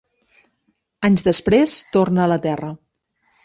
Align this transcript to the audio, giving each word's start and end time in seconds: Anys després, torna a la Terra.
Anys 1.11 1.25
després, 1.29 1.77
torna 1.99 2.25
a 2.25 2.29
la 2.35 2.41
Terra. 2.51 2.75